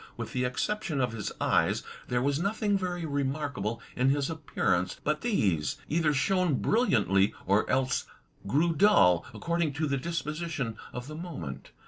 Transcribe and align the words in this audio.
With 0.17 0.33
the 0.33 0.43
ex 0.45 0.65
ception 0.65 0.99
of 0.99 1.11
his 1.11 1.31
eyes, 1.39 1.83
there 2.07 2.23
was 2.23 2.39
nothing 2.39 2.75
very 2.75 3.05
remarkable 3.05 3.83
in 3.95 4.09
his 4.09 4.31
appear 4.31 4.73
ance, 4.73 4.99
but 5.03 5.21
these 5.21 5.77
either 5.89 6.11
shone 6.11 6.55
brilliantly 6.55 7.35
or 7.45 7.69
else 7.69 8.05
grew 8.47 8.73
dull, 8.73 9.23
according 9.31 9.73
to 9.73 9.85
the 9.85 9.97
disposition 9.97 10.75
of 10.91 11.05
the 11.05 11.13
moment. 11.13 11.69